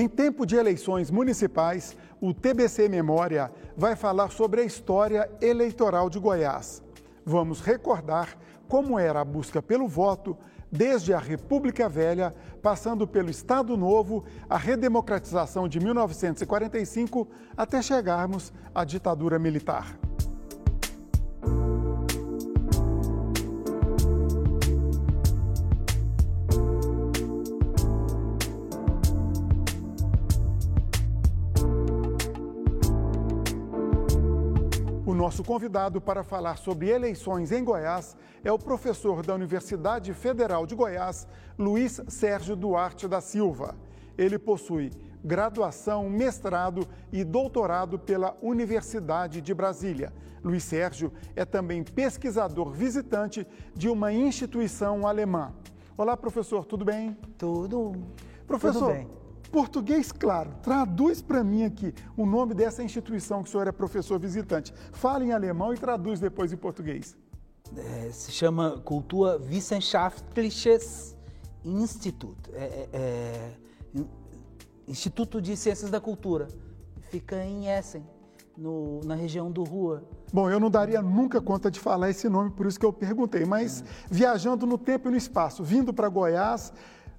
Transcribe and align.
Em 0.00 0.08
tempo 0.08 0.46
de 0.46 0.56
eleições 0.56 1.10
municipais, 1.10 1.94
o 2.22 2.32
TBC 2.32 2.88
Memória 2.88 3.52
vai 3.76 3.94
falar 3.94 4.30
sobre 4.30 4.62
a 4.62 4.64
história 4.64 5.30
eleitoral 5.42 6.08
de 6.08 6.18
Goiás. 6.18 6.82
Vamos 7.22 7.60
recordar 7.60 8.34
como 8.66 8.98
era 8.98 9.20
a 9.20 9.24
busca 9.26 9.60
pelo 9.60 9.86
voto 9.86 10.38
desde 10.72 11.12
a 11.12 11.18
República 11.18 11.86
Velha, 11.86 12.34
passando 12.62 13.06
pelo 13.06 13.28
Estado 13.28 13.76
Novo, 13.76 14.24
a 14.48 14.56
redemocratização 14.56 15.68
de 15.68 15.78
1945, 15.78 17.28
até 17.54 17.82
chegarmos 17.82 18.54
à 18.74 18.86
ditadura 18.86 19.38
militar. 19.38 19.98
Nosso 35.20 35.44
convidado 35.44 36.00
para 36.00 36.24
falar 36.24 36.56
sobre 36.56 36.88
eleições 36.88 37.52
em 37.52 37.62
Goiás 37.62 38.16
é 38.42 38.50
o 38.50 38.58
professor 38.58 39.22
da 39.22 39.34
Universidade 39.34 40.14
Federal 40.14 40.64
de 40.64 40.74
Goiás, 40.74 41.28
Luiz 41.58 42.00
Sérgio 42.08 42.56
Duarte 42.56 43.06
da 43.06 43.20
Silva. 43.20 43.76
Ele 44.16 44.38
possui 44.38 44.90
graduação, 45.22 46.08
mestrado 46.08 46.88
e 47.12 47.22
doutorado 47.22 47.98
pela 47.98 48.34
Universidade 48.40 49.42
de 49.42 49.52
Brasília. 49.52 50.10
Luiz 50.42 50.64
Sérgio 50.64 51.12
é 51.36 51.44
também 51.44 51.84
pesquisador 51.84 52.70
visitante 52.70 53.46
de 53.74 53.90
uma 53.90 54.10
instituição 54.14 55.06
alemã. 55.06 55.52
Olá, 55.98 56.16
professor, 56.16 56.64
tudo 56.64 56.82
bem? 56.82 57.14
Tudo. 57.36 57.92
Professor, 58.46 58.78
tudo 58.78 58.92
bem. 58.94 59.19
Português, 59.50 60.12
claro. 60.12 60.52
Traduz 60.62 61.20
para 61.20 61.42
mim 61.42 61.64
aqui 61.64 61.92
o 62.16 62.24
nome 62.24 62.54
dessa 62.54 62.80
instituição 62.82 63.42
que 63.42 63.48
o 63.48 63.52
senhor 63.52 63.66
é 63.66 63.72
professor 63.72 64.18
visitante. 64.18 64.72
Fala 64.92 65.24
em 65.24 65.32
alemão 65.32 65.74
e 65.74 65.76
traduz 65.76 66.20
depois 66.20 66.52
em 66.52 66.56
português. 66.56 67.16
É, 67.76 68.10
se 68.10 68.32
chama 68.32 68.80
Kulturwissenschaftliches 68.84 71.14
Institut. 71.64 72.36
É, 72.52 72.64
é, 72.64 72.88
é, 72.92 73.52
Instituto 74.88 75.40
de 75.40 75.56
Ciências 75.56 75.90
da 75.90 76.00
Cultura. 76.00 76.48
Fica 77.10 77.44
em 77.44 77.68
Essen, 77.68 78.04
no, 78.56 79.00
na 79.04 79.14
região 79.14 79.50
do 79.50 79.62
Rua. 79.62 80.02
Bom, 80.32 80.50
eu 80.50 80.58
não 80.58 80.70
daria 80.70 81.02
nunca 81.02 81.40
conta 81.40 81.70
de 81.70 81.78
falar 81.78 82.10
esse 82.10 82.28
nome, 82.28 82.50
por 82.50 82.66
isso 82.66 82.78
que 82.78 82.86
eu 82.86 82.92
perguntei. 82.92 83.44
Mas 83.44 83.84
viajando 84.10 84.66
no 84.66 84.78
tempo 84.78 85.08
e 85.08 85.10
no 85.10 85.16
espaço, 85.16 85.62
vindo 85.62 85.92
para 85.92 86.08
Goiás, 86.08 86.72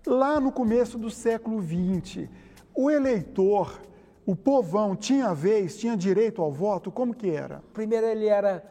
Lá 0.06 0.40
no 0.40 0.52
começo 0.52 0.98
do 0.98 1.12
século 1.12 1.62
XX, 1.62 2.28
o 2.74 2.90
eleitor, 2.90 3.80
o 4.26 4.36
povão, 4.36 4.96
tinha 4.96 5.34
vez, 5.34 5.78
tinha 5.78 5.96
direito 5.96 6.42
ao 6.42 6.52
voto? 6.52 6.92
Como 6.92 7.14
que 7.14 7.30
era? 7.30 7.62
Primeiro 7.72 8.08
ele 8.08 8.26
era 8.26 8.64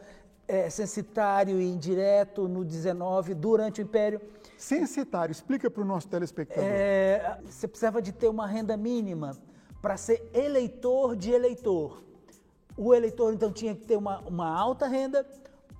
é, 0.47 0.69
censitário 0.69 1.61
e 1.61 1.65
indireto 1.65 2.47
no 2.47 2.65
19, 2.65 3.33
durante 3.33 3.81
o 3.81 3.83
Império. 3.83 4.19
Censitário, 4.57 5.31
explica 5.31 5.71
para 5.71 5.81
o 5.81 5.85
nosso 5.85 6.09
telespectador. 6.09 6.69
É, 6.69 7.39
você 7.45 7.67
precisava 7.67 8.01
de 8.01 8.11
ter 8.11 8.27
uma 8.27 8.45
renda 8.45 8.75
mínima 8.75 9.37
para 9.81 9.95
ser 9.95 10.29
eleitor 10.33 11.15
de 11.15 11.31
eleitor. 11.31 12.03
O 12.77 12.93
eleitor, 12.93 13.33
então, 13.33 13.51
tinha 13.51 13.73
que 13.73 13.85
ter 13.85 13.95
uma, 13.95 14.19
uma 14.19 14.47
alta 14.47 14.87
renda, 14.87 15.25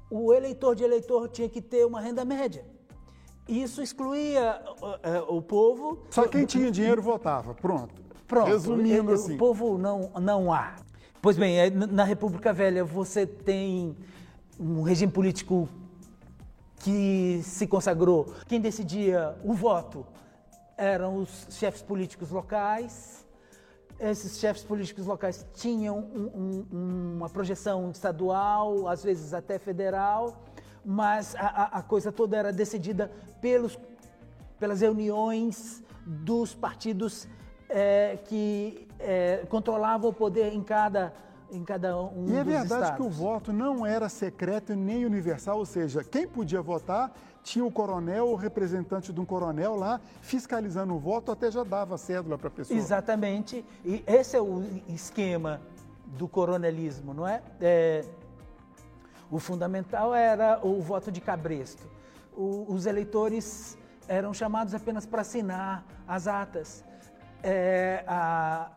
o 0.09 0.33
eleitor 0.33 0.75
de 0.75 0.83
eleitor 0.83 1.27
tinha 1.27 1.49
que 1.49 1.61
ter 1.61 1.85
uma 1.85 1.99
renda 1.99 2.23
média. 2.23 2.65
Isso 3.51 3.81
excluía 3.81 4.61
uh, 4.81 4.85
uh, 4.85 5.35
o 5.35 5.41
povo. 5.41 5.99
Só 6.09 6.25
quem 6.25 6.45
tinha 6.45 6.71
dinheiro 6.71 7.01
votava, 7.01 7.53
pronto. 7.53 8.01
Pronto. 8.25 8.47
Resumindo 8.47 9.11
assim. 9.11 9.35
O 9.35 9.37
povo 9.37 9.77
não, 9.77 10.09
não 10.21 10.53
há. 10.53 10.77
Pois 11.21 11.35
bem, 11.35 11.69
na 11.69 12.05
República 12.05 12.53
Velha 12.53 12.85
você 12.85 13.27
tem 13.27 13.97
um 14.57 14.83
regime 14.83 15.11
político 15.11 15.67
que 16.77 17.41
se 17.43 17.67
consagrou. 17.67 18.33
Quem 18.47 18.61
decidia 18.61 19.35
o 19.43 19.53
voto 19.53 20.05
eram 20.77 21.17
os 21.17 21.47
chefes 21.49 21.81
políticos 21.81 22.31
locais. 22.31 23.27
Esses 23.99 24.39
chefes 24.39 24.63
políticos 24.63 25.05
locais 25.05 25.45
tinham 25.55 25.99
um, 25.99 26.65
um, 26.71 27.15
uma 27.17 27.29
projeção 27.29 27.91
estadual, 27.91 28.87
às 28.87 29.03
vezes 29.03 29.33
até 29.33 29.59
federal 29.59 30.41
mas 30.83 31.35
a, 31.35 31.69
a 31.79 31.81
coisa 31.81 32.11
toda 32.11 32.37
era 32.37 32.51
decidida 32.51 33.11
pelos, 33.39 33.77
pelas 34.59 34.81
reuniões 34.81 35.83
dos 36.05 36.53
partidos 36.53 37.27
é, 37.69 38.17
que 38.25 38.87
é, 38.99 39.45
controlavam 39.49 40.09
o 40.09 40.13
poder 40.13 40.53
em 40.53 40.61
cada 40.61 41.13
em 41.53 41.65
cada 41.65 42.01
um 42.01 42.29
E 42.29 42.35
é 42.37 42.43
verdade 42.45 42.63
estados. 42.63 42.95
que 42.95 43.01
o 43.01 43.09
voto 43.09 43.51
não 43.51 43.85
era 43.85 44.07
secreto 44.07 44.73
nem 44.73 45.05
universal, 45.05 45.57
ou 45.57 45.65
seja, 45.65 46.01
quem 46.01 46.25
podia 46.25 46.61
votar 46.61 47.11
tinha 47.43 47.65
o 47.65 47.71
coronel 47.71 48.27
ou 48.27 48.35
representante 48.35 49.11
de 49.11 49.19
um 49.19 49.25
coronel 49.25 49.75
lá 49.75 49.99
fiscalizando 50.21 50.93
o 50.93 50.99
voto, 50.99 51.31
até 51.31 51.51
já 51.51 51.63
dava 51.63 51.97
cédula 51.97 52.37
para 52.37 52.47
a 52.47 52.51
pessoa. 52.51 52.77
Exatamente. 52.77 53.65
E 53.83 54.01
esse 54.07 54.37
é 54.37 54.41
o 54.41 54.63
esquema 54.87 55.59
do 56.05 56.27
coronelismo, 56.27 57.13
não 57.13 57.27
é? 57.27 57.41
é 57.59 58.05
o 59.31 59.39
fundamental 59.39 60.13
era 60.13 60.59
o 60.61 60.81
voto 60.81 61.11
de 61.11 61.21
cabresto. 61.21 61.89
O, 62.35 62.65
os 62.67 62.85
eleitores 62.85 63.77
eram 64.07 64.33
chamados 64.33 64.75
apenas 64.75 65.05
para 65.05 65.21
assinar 65.21 65.85
as 66.05 66.27
atas. 66.27 66.83
É, 67.41 68.03
a, 68.05 68.69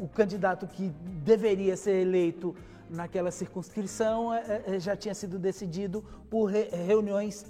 o 0.00 0.08
candidato 0.08 0.66
que 0.66 0.88
deveria 1.24 1.76
ser 1.76 2.00
eleito 2.00 2.54
naquela 2.88 3.30
circunscrição 3.30 4.32
é, 4.32 4.62
é, 4.66 4.80
já 4.80 4.96
tinha 4.96 5.14
sido 5.14 5.38
decidido 5.38 6.02
por 6.30 6.46
re, 6.46 6.68
reuniões 6.86 7.44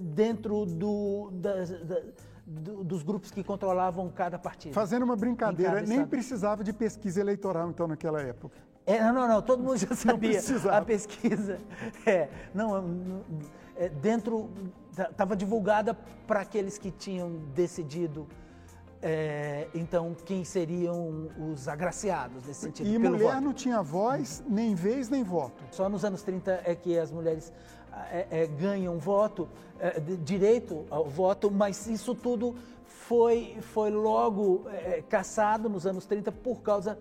dentro 0.00 0.66
do, 0.66 1.30
da, 1.32 1.64
da, 1.64 2.00
do, 2.46 2.84
dos 2.84 3.02
grupos 3.02 3.30
que 3.30 3.42
controlavam 3.42 4.10
cada 4.10 4.38
partido. 4.38 4.72
Fazendo 4.72 5.04
uma 5.04 5.16
brincadeira, 5.16 5.80
nem 5.82 6.04
precisava 6.06 6.62
de 6.62 6.72
pesquisa 6.72 7.20
eleitoral 7.20 7.70
então 7.70 7.88
naquela 7.88 8.20
época. 8.20 8.56
É, 8.86 9.00
não, 9.12 9.28
não, 9.28 9.40
todo 9.40 9.62
mundo 9.62 9.76
já 9.76 9.94
sabia. 9.94 10.40
a 10.70 10.82
pesquisa, 10.82 11.58
é, 12.04 12.28
não, 12.52 13.22
é, 13.76 13.88
dentro, 13.88 14.50
estava 15.10 15.36
divulgada 15.36 15.94
para 16.26 16.40
aqueles 16.40 16.78
que 16.78 16.90
tinham 16.90 17.30
decidido, 17.54 18.26
é, 19.00 19.68
então, 19.74 20.16
quem 20.24 20.44
seriam 20.44 21.28
os 21.52 21.68
agraciados 21.68 22.44
nesse 22.44 22.60
sentido. 22.60 22.88
E 22.88 22.98
mulher 22.98 23.34
voto. 23.34 23.40
não 23.40 23.52
tinha 23.52 23.82
voz, 23.82 24.42
nem 24.48 24.74
vez, 24.74 25.08
nem 25.08 25.22
voto. 25.22 25.62
Só 25.70 25.88
nos 25.88 26.04
anos 26.04 26.22
30 26.22 26.62
é 26.64 26.74
que 26.74 26.98
as 26.98 27.10
mulheres 27.10 27.52
é, 28.10 28.26
é, 28.30 28.46
ganham 28.46 28.98
voto, 28.98 29.48
é, 29.78 30.00
direito 30.00 30.86
ao 30.90 31.04
voto, 31.04 31.50
mas 31.50 31.86
isso 31.86 32.14
tudo 32.14 32.54
foi, 32.84 33.56
foi 33.60 33.90
logo 33.90 34.66
é, 34.68 35.02
caçado 35.08 35.68
nos 35.68 35.86
anos 35.86 36.06
30 36.06 36.30
por 36.32 36.62
causa 36.62 36.98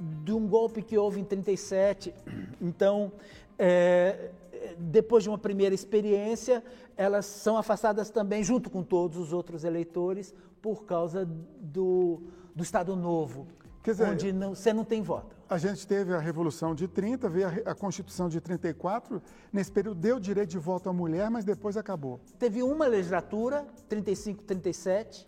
de 0.00 0.32
um 0.32 0.46
golpe 0.46 0.82
que 0.82 0.96
houve 0.96 1.20
em 1.20 1.24
37. 1.24 2.14
Então, 2.60 3.12
é, 3.58 4.30
depois 4.78 5.22
de 5.22 5.28
uma 5.28 5.38
primeira 5.38 5.74
experiência, 5.74 6.62
elas 6.96 7.26
são 7.26 7.56
afastadas 7.56 8.10
também, 8.10 8.42
junto 8.44 8.70
com 8.70 8.82
todos 8.82 9.18
os 9.18 9.32
outros 9.32 9.64
eleitores, 9.64 10.34
por 10.60 10.84
causa 10.84 11.28
do, 11.60 12.22
do 12.54 12.62
Estado 12.62 12.94
Novo, 12.94 13.46
dizer, 13.82 14.04
onde 14.04 14.32
não, 14.32 14.54
você 14.54 14.72
não 14.72 14.84
tem 14.84 15.02
voto. 15.02 15.36
A 15.48 15.58
gente 15.58 15.86
teve 15.86 16.14
a 16.14 16.18
Revolução 16.18 16.74
de 16.74 16.88
30, 16.88 17.28
veio 17.28 17.48
a, 17.48 17.72
a, 17.72 17.74
Constituição 17.74 18.28
de 18.28 18.40
34, 18.40 19.20
nesse 19.52 19.70
período 19.70 20.00
deu 20.00 20.18
direito 20.18 20.50
de 20.50 20.58
voto 20.58 20.88
à 20.88 20.92
mulher, 20.92 21.30
mas 21.30 21.44
depois 21.44 21.76
acabou. 21.76 22.20
Teve 22.38 22.62
uma 22.62 22.86
legislatura, 22.86 23.66
35, 23.88 24.44
37, 24.44 25.26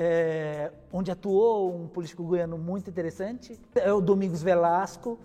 é, 0.00 0.70
onde 0.92 1.10
atuou 1.10 1.74
um 1.74 1.88
político 1.88 2.22
goiano 2.22 2.56
muito 2.56 2.88
interessante, 2.88 3.58
é 3.74 3.92
o 3.92 4.00
Domingos 4.00 4.40
Velasco, 4.40 5.18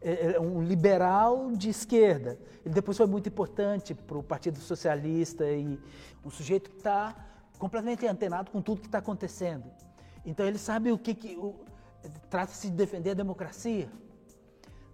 é, 0.00 0.36
é 0.36 0.40
um 0.40 0.62
liberal 0.62 1.52
de 1.52 1.68
esquerda. 1.68 2.38
Ele 2.64 2.74
depois 2.74 2.96
foi 2.96 3.06
muito 3.06 3.28
importante 3.28 3.94
para 3.94 4.16
o 4.16 4.22
Partido 4.22 4.58
Socialista 4.58 5.44
e 5.44 5.78
um 6.24 6.30
sujeito 6.30 6.70
que 6.70 6.78
está 6.78 7.14
completamente 7.58 8.06
antenado 8.06 8.50
com 8.50 8.62
tudo 8.62 8.80
que 8.80 8.86
está 8.86 8.98
acontecendo. 8.98 9.64
Então 10.24 10.46
ele 10.46 10.56
sabe 10.56 10.90
o 10.90 10.96
que, 10.96 11.14
que 11.14 11.38
trata-se 12.30 12.70
de 12.70 12.76
defender 12.76 13.10
a 13.10 13.14
democracia, 13.14 13.90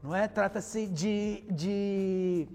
não 0.03 0.13
é? 0.13 0.27
Trata-se 0.27 0.89
de, 0.89 1.45
de 1.49 2.49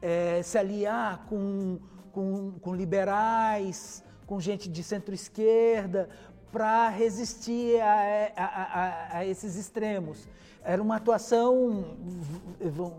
é, 0.00 0.40
se 0.44 0.56
aliar 0.56 1.26
com, 1.26 1.80
com, 2.12 2.52
com 2.60 2.72
liberais, 2.72 4.04
com 4.30 4.38
gente 4.38 4.68
de 4.68 4.84
centro-esquerda, 4.84 6.08
para 6.52 6.88
resistir 6.88 7.80
a, 7.80 8.32
a, 8.36 8.44
a, 8.44 9.18
a, 9.18 9.26
esses 9.26 9.56
extremos. 9.56 10.28
Era 10.62 10.80
uma 10.80 10.96
atuação, 10.96 11.96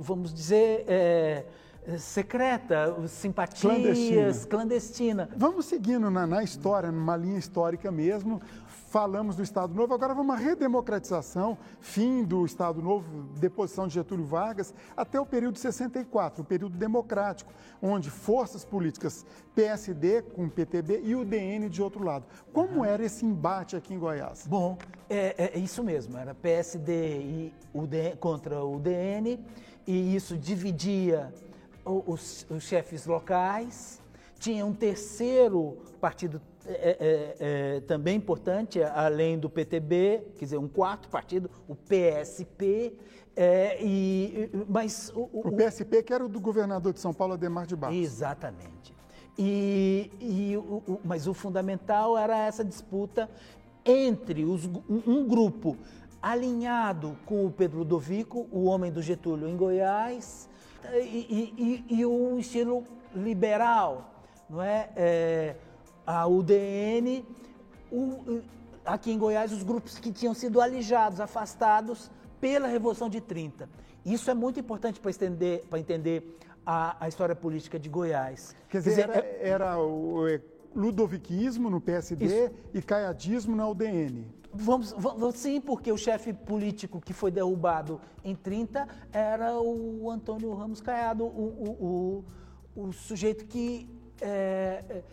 vamos 0.02 0.34
dizer, 0.34 0.84
é, 0.90 1.46
secreta, 1.98 2.96
simpatias, 3.08 3.62
clandestina. 3.62 4.48
clandestina. 4.48 5.30
Vamos 5.36 5.66
seguindo 5.66 6.12
na, 6.12 6.28
na, 6.28 6.44
história, 6.44 6.92
numa 6.92 7.18
linha 7.18 7.40
histórica 7.40 7.92
mesmo. 7.92 8.42
falamos 8.68 9.38
do 9.38 9.42
Estado 9.42 9.74
Novo, 9.74 9.94
agora 9.94 10.14
vamos 10.14 10.36
uma 10.36 10.38
redemocratização, 10.38 11.58
fim 11.80 12.26
do 12.26 12.46
Estado 12.46 12.82
Novo, 12.82 13.24
deposição 13.40 13.88
de 13.88 13.94
Getúlio 13.94 14.26
Vargas, 14.26 14.74
até 14.98 15.18
o 15.18 15.26
período 15.26 15.54
de 15.54 15.62
64, 15.62 16.42
o 16.42 16.46
período 16.46 16.78
democrático, 16.78 17.54
onde 17.82 18.10
forças 18.10 18.66
políticas 18.66 19.26
PSD 19.56 20.22
com 20.22 20.50
PTB 20.50 21.04
e 21.06 21.16
o 21.16 21.24
DN 21.24 21.70
de 21.70 21.82
outro 21.82 22.04
lado. 22.04 22.26
Como 22.52 22.84
era 22.84 23.04
esse 23.04 23.26
embate 23.26 23.78
aqui 23.78 23.94
em 23.94 24.00
Goiás? 24.00 24.46
Bom, 24.46 24.78
é, 25.10 25.52
é 25.56 25.58
isso 25.58 25.82
mesmo, 25.84 26.18
era 26.18 26.36
PSD 26.36 27.20
e 27.22 27.54
o 27.74 27.88
DN, 27.88 28.18
contra 28.18 28.62
o 28.62 28.78
DN, 28.78 29.40
e 29.88 30.16
isso 30.16 30.38
dividia 30.38 31.34
os, 31.86 32.46
os 32.50 32.64
chefes 32.64 33.06
locais, 33.06 34.02
tinha 34.40 34.66
um 34.66 34.74
terceiro 34.74 35.78
partido 36.00 36.42
é, 36.66 36.72
é, 36.72 37.36
é, 37.40 37.80
também 37.82 38.18
importante, 38.18 38.82
além 38.84 39.38
do 39.38 39.50
PTB, 39.50 40.24
quer 40.38 40.46
dizer, 40.46 40.58
um 40.58 40.68
quarto 40.68 41.10
partido, 41.10 41.50
o 41.68 41.76
PSP, 41.76 42.96
é, 43.36 43.84
e, 43.84 44.50
mas 44.70 45.12
o, 45.16 45.22
o, 45.34 45.48
o, 45.48 45.52
PSP 45.56 46.04
que 46.04 46.14
era 46.14 46.24
o 46.24 46.30
do 46.30 46.40
governador 46.40 46.94
de 46.94 47.00
São 47.00 47.14
Paulo, 47.14 47.34
Ademar 47.34 47.66
de 47.66 47.76
Barros. 47.76 47.98
Exatamente. 47.98 48.94
E, 49.38 50.12
e 50.20 50.58
o, 50.58 51.00
mas 51.04 51.28
o 51.28 51.34
fundamental 51.34 52.18
era 52.18 52.38
essa 52.38 52.64
disputa 52.64 53.30
entre 53.84 54.44
os, 54.44 54.66
um, 54.66 55.02
um 55.08 55.28
grupo 55.28 55.78
alinhado 56.22 57.18
com 57.26 57.46
o 57.46 57.52
Pedro 57.52 57.80
Ludovico, 57.80 58.48
o 58.52 58.66
homem 58.66 58.92
do 58.92 59.02
Getúlio 59.02 59.48
em 59.48 59.58
Goiás, 59.58 60.48
e, 60.94 61.86
e, 61.90 62.00
e 62.00 62.06
um 62.06 62.40
estilo 62.40 62.84
liberal, 63.16 64.14
não 64.50 64.62
é? 64.62 64.90
é 64.96 65.56
a 66.06 66.28
UDN, 66.28 67.26
o, 67.92 68.42
aqui 68.86 69.12
em 69.12 69.18
Goiás, 69.18 69.52
os 69.52 69.64
grupos 69.64 69.98
que 70.00 70.12
tinham 70.12 70.34
sido 70.34 70.60
alijados, 70.60 71.20
afastados 71.20 72.10
pela 72.40 72.68
Revolução 72.68 73.10
de 73.10 73.22
30. 73.22 73.70
Isso 74.06 74.30
é 74.32 74.34
muito 74.34 74.60
importante 74.60 75.00
para 75.00 75.12
entender, 75.12 75.64
entender 75.74 76.38
a, 76.66 77.06
a, 77.06 77.08
história 77.08 77.36
política 77.36 77.80
de 77.80 77.88
Goiás. 77.88 78.56
Quer 78.70 78.80
dizer, 78.80 79.08
Quer 79.08 79.08
dizer 79.08 79.18
era, 79.18 79.26
é... 79.26 79.50
era, 79.50 79.80
o 79.80 80.28
ludoviquismo 80.76 81.70
no 81.70 81.82
PSD 81.82 82.26
Isso. 82.26 82.54
e 82.74 82.82
caiadismo 82.82 83.56
na 83.56 83.68
UDN. 83.68 84.26
Vamos, 84.54 84.94
vamos, 84.98 85.36
sim, 85.36 85.62
porque 85.62 85.92
o 85.92 85.98
chefe 85.98 86.34
político 86.34 87.00
que 87.00 87.14
foi 87.14 87.32
derrubado 87.32 88.02
em 88.24 88.36
30 88.36 88.86
era 89.14 89.58
o 89.62 90.10
Antônio 90.12 90.54
Ramos 90.54 90.82
Caiado, 90.82 91.24
o, 91.24 92.24
o, 92.76 92.76
o, 92.76 92.88
o 92.88 92.92
sujeito 92.92 93.46
que 93.46 93.90
é, 94.20 95.04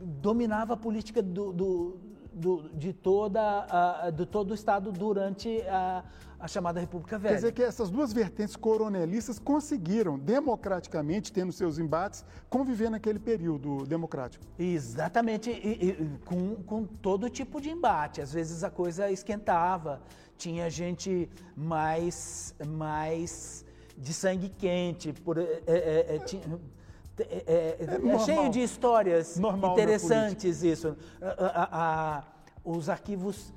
dominava 0.00 0.74
a 0.74 0.76
política 0.76 1.22
do, 1.22 1.52
do, 1.52 1.96
do, 2.36 2.68
de, 2.74 2.92
toda 2.92 3.66
a, 3.70 4.10
de 4.10 4.26
todo 4.26 4.50
o 4.50 4.54
Estado 4.54 4.92
durante 4.92 5.62
a, 5.62 6.04
a, 6.38 6.46
chamada 6.46 6.78
República 6.78 7.18
Velha. 7.18 7.32
Quer 7.32 7.36
dizer 7.36 7.52
que 7.52 7.62
essas 7.62 7.88
duas 7.88 8.12
vertentes 8.12 8.54
coronelistas 8.54 9.38
conseguiram, 9.38 10.18
democraticamente, 10.18 11.32
tendo 11.32 11.50
seus 11.50 11.78
embates, 11.78 12.24
conviver 12.50 12.90
naquele 12.90 13.18
período 13.18 13.86
democrático. 13.86 14.44
Exatamente, 14.58 15.50
e, 15.50 15.90
e, 15.90 16.18
com, 16.26 16.56
com 16.56 16.84
todo 16.84 17.30
tipo 17.30 17.58
de 17.58 17.70
embate. 17.70 18.20
Às 18.20 18.34
vezes 18.34 18.62
a 18.62 18.70
coisa 18.70 19.10
esquentava, 19.10 20.02
tinha 20.36 20.68
gente 20.68 21.30
mais, 21.56 22.54
mais 22.66 23.64
de 23.96 24.12
sangue 24.12 24.50
quente, 24.50 25.14
por, 25.14 25.38
é, 25.38 25.62
é, 25.66 26.16
é, 26.16 26.18
tinha, 26.18 26.42
é, 27.18 27.44
é, 27.46 27.76
é, 27.80 28.14
é 28.14 28.18
cheio 28.18 28.50
de 28.50 28.62
histórias 28.62 29.38
normal 29.38 29.72
interessantes 29.72 30.62
isso. 30.62 30.96
A, 31.20 31.28
a, 31.28 32.18
a, 32.18 32.24
os 32.64 32.88
arquivos, 32.88 33.52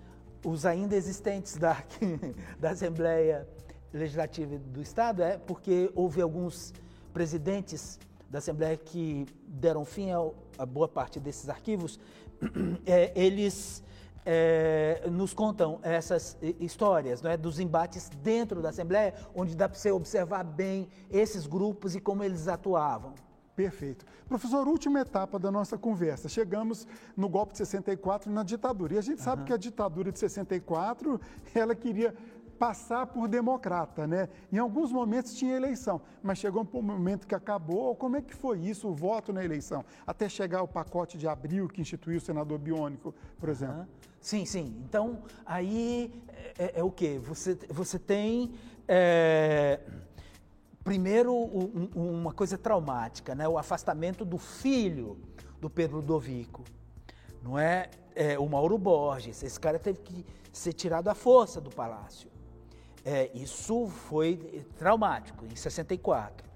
os 0.46 0.66
ainda 0.66 0.96
existentes 0.96 1.58
da, 1.58 1.84
da 2.60 2.72
Assembleia 2.72 3.48
Legislativa 3.92 4.58
do 4.58 4.82
Estado, 4.82 5.22
é 5.22 5.38
porque 5.38 5.92
houve 5.94 6.22
alguns 6.22 6.74
presidentes 7.12 8.00
da 8.30 8.38
Assembleia 8.38 8.78
que 8.78 9.26
deram 9.48 9.84
fim 9.84 10.10
a, 10.58 10.66
boa 10.66 10.88
parte 10.88 11.20
desses 11.20 11.50
arquivos. 11.50 12.00
É, 12.86 13.12
eles 13.16 13.84
é, 14.26 15.04
nos 15.12 15.34
contam 15.34 15.80
essas 15.84 16.38
histórias 16.60 17.24
é, 17.26 17.36
dos 17.36 17.60
embates 17.60 18.10
dentro 18.24 18.62
da 18.62 18.70
Assembleia, 18.70 19.14
onde 19.36 19.56
dá 19.56 19.68
para 19.68 19.78
você 19.78 19.92
observar 19.92 20.44
bem 20.46 20.88
esses 21.12 21.46
grupos 21.46 21.96
e 21.96 22.00
como 22.00 22.24
eles 22.24 22.48
atuavam. 22.48 23.14
Perfeito. 23.60 24.06
Professor, 24.26 24.66
última 24.70 25.02
etapa 25.02 25.38
da 25.38 25.52
nossa 25.52 25.78
conversa. 25.78 26.30
Chegamos 26.30 26.88
no 27.18 27.28
golpe 27.28 27.52
de 27.52 27.58
64 27.58 28.32
na 28.32 28.42
ditadura. 28.42 28.94
E 28.94 28.98
a 28.98 29.02
gente 29.02 29.18
uhum. 29.18 29.24
sabe 29.26 29.44
que 29.44 29.52
a 29.52 29.58
ditadura 29.58 30.14
de 30.14 30.18
64, 30.18 31.20
ela 31.54 31.76
queria 31.76 32.16
passar 32.58 33.08
por 33.08 33.28
democrata, 33.28 34.08
né? 34.08 34.30
Em 34.50 34.58
alguns 34.58 34.94
momentos 34.94 35.34
tinha 35.34 35.58
eleição, 35.58 36.02
mas 36.24 36.38
chegou 36.38 36.66
um 36.74 36.82
momento 36.82 37.28
que 37.28 37.36
acabou. 37.36 37.94
Como 37.98 38.16
é 38.16 38.22
que 38.22 38.34
foi 38.34 38.60
isso, 38.60 38.88
o 38.88 38.94
voto 38.94 39.34
na 39.34 39.44
eleição? 39.44 39.84
Até 40.08 40.30
chegar 40.30 40.64
o 40.64 40.68
pacote 40.68 41.18
de 41.18 41.28
abril 41.28 41.68
que 41.68 41.82
instituiu 41.82 42.18
o 42.18 42.22
senador 42.22 42.60
biônico, 42.60 43.14
por 43.38 43.50
exemplo. 43.50 43.80
Uhum. 43.80 43.88
Sim, 44.22 44.46
sim. 44.46 44.74
Então, 44.88 45.22
aí 45.46 46.14
é, 46.30 46.64
é, 46.64 46.80
é 46.80 46.84
o 46.84 46.92
quê? 46.92 47.20
Você, 47.22 47.60
você 47.70 48.00
tem... 48.00 48.54
É 48.88 49.82
Primeiro, 50.90 51.36
um, 51.36 51.88
uma 51.94 52.34
coisa 52.34 52.58
traumática, 52.58 53.36
né? 53.36 53.48
o 53.48 53.60
afastamento 53.60 54.26
do 54.26 54.40
filho 54.40 55.20
do 55.62 55.70
Pedro 55.70 55.98
Ludovico. 55.98 56.64
Não 57.44 57.60
é? 57.60 57.92
é 58.16 58.40
o 58.40 58.50
Mauro 58.50 58.76
Borges. 58.76 59.44
Esse 59.44 59.60
cara 59.60 59.78
teve 59.78 60.00
que 60.00 60.26
ser 60.52 60.74
tirado 60.74 61.08
à 61.08 61.14
força 61.14 61.62
do 61.62 61.70
palácio. 61.70 62.28
É, 63.06 63.30
isso 63.36 63.88
foi 63.88 64.66
traumático, 64.80 65.46
em 65.46 65.56
64. 65.56 66.50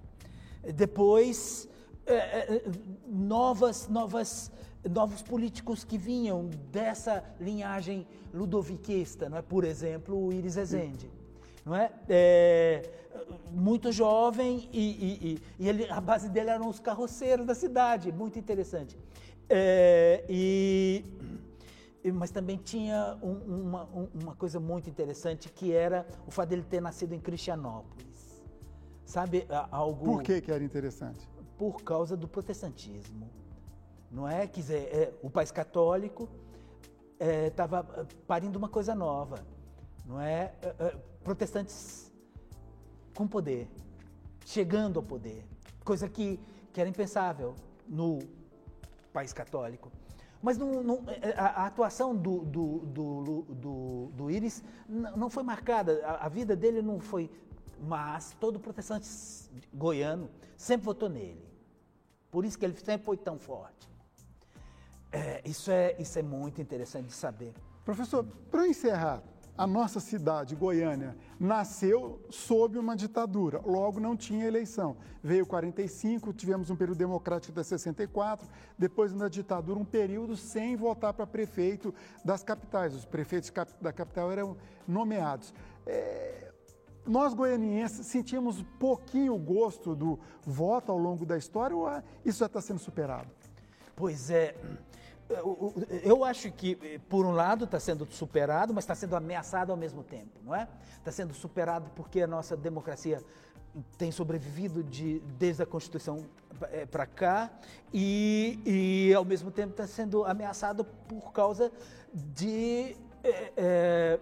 Depois, 0.74 1.70
é, 2.08 2.16
é, 2.16 2.64
novas, 3.06 3.88
novas, 3.88 4.52
novos 4.90 5.22
políticos 5.22 5.84
que 5.84 5.96
vinham 5.96 6.50
dessa 6.72 7.24
linhagem 7.40 8.08
ludoviquista, 8.34 9.30
não 9.30 9.38
é? 9.38 9.44
por 9.44 9.64
exemplo, 9.64 10.26
o 10.26 10.34
Iris 10.34 10.58
Ezende. 10.58 11.23
Não 11.66 11.76
é? 11.76 11.92
é 12.10 13.04
muito 13.52 13.92
jovem 13.92 14.70
e, 14.72 14.80
e, 14.80 15.42
e, 15.60 15.68
ele, 15.68 15.90
a 15.90 16.02
base 16.02 16.30
dele 16.30 16.50
eram 16.50 16.68
os 16.68 16.80
carroceiros 16.80 17.46
da 17.46 17.56
cidade, 17.56 18.12
muito 18.12 18.38
interessante. 18.40 18.98
É, 19.50 20.26
e, 20.28 21.06
mas 22.14 22.32
também 22.32 22.58
tinha 22.58 23.18
um, 23.22 23.34
uma, 23.34 23.84
uma 24.14 24.36
coisa 24.36 24.60
muito 24.60 24.90
interessante 24.90 25.50
que 25.50 25.72
era 25.72 26.06
o 26.28 26.32
fato 26.32 26.50
dele 26.50 26.64
ter 26.64 26.82
nascido 26.82 27.14
em 27.14 27.20
Cristianópolis. 27.20 28.44
Sabe, 29.06 29.46
algo... 29.70 30.06
Por 30.06 30.24
que, 30.24 30.42
que 30.42 30.52
era 30.52 30.64
interessante? 30.64 31.30
Por 31.58 31.84
causa 31.84 32.18
do 32.18 32.28
protestantismo. 32.28 33.30
Não 34.12 34.28
é? 34.28 34.48
Quer 34.48 34.60
dizer, 34.60 34.90
é, 34.92 35.14
o 35.22 35.30
país 35.30 35.52
católico 35.52 36.28
estava 37.20 37.88
é, 37.98 38.06
parindo 38.28 38.58
uma 38.58 38.70
coisa 38.70 38.96
nova. 38.96 39.46
Não 40.06 40.20
é? 40.20 40.54
É, 41.24 41.30
é 41.30 41.30
protestantes 41.30 42.12
com 43.16 43.28
poder, 43.28 43.68
chegando 44.46 45.00
ao 45.00 45.04
poder, 45.04 45.46
coisa 45.84 46.10
que, 46.10 46.40
que 46.72 46.82
era 46.82 46.90
impensável 46.90 47.56
no 47.88 48.20
país 49.12 49.32
católico. 49.32 49.92
Mas 50.42 50.58
não, 50.58 51.04
é, 51.08 51.34
a, 51.38 51.64
a, 51.64 51.66
atuação 51.68 52.14
do, 52.14 52.40
do, 52.40 52.80
do, 52.80 53.42
do, 53.44 54.12
do 54.14 54.32
Íris 54.32 54.62
não 54.90 55.30
foi 55.30 55.44
marcada, 55.44 56.06
a, 56.06 56.26
a, 56.26 56.30
vida 56.30 56.56
dele 56.56 56.82
não 56.82 57.00
foi. 57.00 57.32
Mas 57.80 58.36
todo 58.40 58.60
protestante 58.60 59.08
goiano 59.74 60.30
sempre 60.58 60.86
votou 60.86 61.10
nele. 61.10 61.44
Por 62.30 62.44
isso 62.44 62.58
que 62.58 62.66
ele 62.66 62.76
sempre 62.76 63.06
foi 63.06 63.16
tão 63.16 63.40
forte. 63.40 63.88
É, 65.12 65.42
isso, 65.46 65.72
é, 65.72 65.96
isso 66.00 66.18
é 66.20 66.24
muito 66.24 66.62
interessante 66.62 67.08
de 67.08 67.14
saber. 67.14 67.54
Professor, 67.86 68.26
para 68.50 68.68
encerrar, 68.68 69.24
a 69.56 69.68
nossa 69.68 70.00
cidade, 70.00 70.56
Goiânia, 70.56 71.16
nasceu 71.40 72.20
sob 72.30 72.78
uma 72.78 72.96
ditadura, 72.96 73.62
logo 73.64 74.00
não 74.00 74.18
tinha 74.18 74.48
eleição. 74.48 74.98
Veio 75.22 75.46
45, 75.46 76.34
tivemos 76.34 76.70
um 76.72 76.76
período 76.76 76.98
democrático 76.98 77.52
até 77.52 77.64
64, 77.64 78.48
depois 78.78 79.14
na 79.14 79.30
ditadura 79.30 79.80
um 79.80 79.86
período 79.86 80.36
sem 80.36 80.76
votar 80.76 81.14
para 81.14 81.28
prefeito 81.28 81.94
das 82.26 82.44
capitais. 82.44 82.96
Os 82.96 83.06
prefeitos 83.06 83.52
da 83.80 83.94
capital 83.94 84.32
eram 84.32 84.58
nomeados. 84.88 85.54
É, 85.86 86.52
nós 87.06 87.34
goianienses 87.34 88.08
sentimos 88.08 88.64
pouquinho 88.80 89.38
gosto 89.38 89.96
do 89.96 90.20
voto 90.42 90.92
ao 90.92 90.98
longo 90.98 91.26
da 91.26 91.38
história 91.38 91.76
ou 91.76 91.88
isso 92.26 92.40
já 92.40 92.48
está 92.48 92.60
sendo 92.60 92.80
superado? 92.80 93.30
Pois 93.96 94.32
é, 94.32 94.56
eu 96.04 96.24
acho 96.24 96.52
que, 96.52 97.00
por 97.10 97.26
um 97.26 97.32
lado, 97.32 97.66
está 97.66 97.80
sendo 97.80 98.06
superado, 98.12 98.74
mas 98.74 98.84
está 98.84 98.96
sendo 98.96 99.16
ameaçado 99.16 99.72
ao 99.72 99.78
mesmo 99.78 100.04
tempo, 100.04 100.40
não 100.44 100.54
é? 100.54 100.68
Está 100.98 101.12
sendo 101.12 101.34
superado 101.34 101.90
porque 101.96 102.22
a 102.22 102.28
nossa 102.28 102.56
democracia 102.56 103.24
tem 103.98 104.12
sobrevivido 104.12 104.84
de, 104.84 105.20
desde 105.38 105.64
a 105.64 105.66
Constituição 105.66 106.26
é, 106.72 106.86
para 106.86 107.06
cá 107.06 107.52
e, 107.94 108.60
e, 108.66 109.14
ao 109.14 109.26
mesmo 109.26 109.52
tempo, 109.52 109.72
está 109.72 109.88
sendo 109.88 110.24
ameaçado 110.24 110.86
por 111.08 111.32
causa 111.32 111.72
de 112.14 112.96
é, 113.24 114.20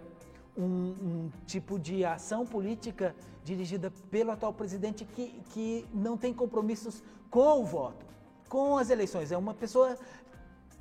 um, 0.57 0.63
um, 0.63 1.31
tipo 1.45 1.77
de 1.77 2.05
ação 2.05 2.45
política 2.45 3.15
dirigida 3.43 3.91
pelo 4.09 4.31
atual 4.31 4.53
presidente 4.53 5.03
que, 5.03 5.41
que 5.51 5.85
não 5.93 6.17
tem 6.17 6.33
compromissos 6.33 7.03
com 7.29 7.61
o 7.61 7.65
voto, 7.65 8.05
com 8.47 8.77
as 8.77 8.89
eleições. 8.89 9.31
É 9.31 9.37
uma 9.37 9.53
pessoa 9.53 9.97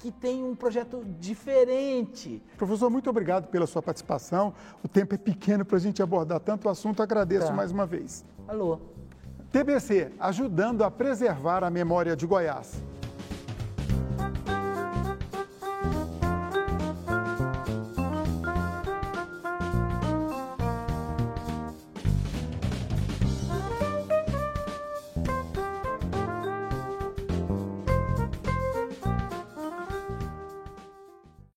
que 0.00 0.11
tem 0.11 0.42
um 0.42 0.54
projeto 0.54 1.04
diferente. 1.21 2.42
Professor, 2.57 2.88
muito 2.88 3.11
obrigado 3.11 3.49
pela 3.49 3.66
sua 3.66 3.83
participação. 3.83 4.54
O 4.83 4.88
tempo 4.88 5.14
é 5.14 5.19
pequeno 5.19 5.62
para 5.62 5.76
a 5.76 5.80
gente 5.80 6.02
abordar 6.02 6.40
tanto 6.40 6.71
assunto. 6.71 7.02
Agradeço 7.02 7.49
tá. 7.49 7.52
mais 7.52 7.71
uma 7.71 7.85
vez. 7.85 8.25
Alô. 8.49 8.80
TBC, 9.52 10.12
ajudando 10.19 10.85
a 10.85 10.90
preservar 10.90 11.62
a 11.62 11.71
memória 11.71 12.16
de 12.16 12.26
Goiás. 12.26 12.83